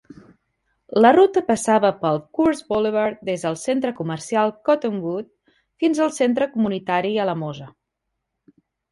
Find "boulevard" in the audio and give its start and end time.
2.71-3.19